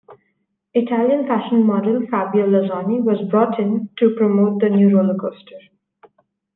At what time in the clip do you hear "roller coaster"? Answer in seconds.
4.97-5.59